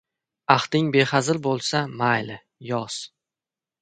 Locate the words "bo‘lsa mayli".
1.49-2.39